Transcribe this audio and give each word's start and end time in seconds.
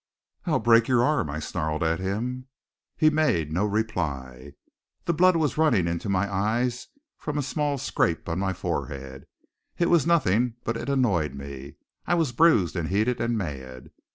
"I'll 0.47 0.57
break 0.57 0.87
your 0.87 1.03
arm!" 1.03 1.29
I 1.29 1.37
snarled 1.37 1.83
at 1.83 1.99
him. 1.99 2.47
He 2.97 3.11
made 3.11 3.51
no 3.51 3.67
reply. 3.67 4.53
The 5.05 5.13
blood 5.13 5.35
was 5.35 5.59
running 5.59 5.87
into 5.87 6.09
my 6.09 6.27
eyes 6.33 6.87
from 7.19 7.37
a 7.37 7.43
small 7.43 7.77
scrape 7.77 8.27
on 8.27 8.39
my 8.39 8.53
forehead. 8.53 9.27
It 9.77 9.91
was 9.91 10.07
nothing, 10.07 10.55
but 10.63 10.75
it 10.75 10.89
annoyed 10.89 11.35
me. 11.35 11.75
I 12.07 12.15
was 12.15 12.31
bruised 12.31 12.75
and 12.75 12.87
heated 12.89 13.21
and 13.21 13.37
mad. 13.37 13.91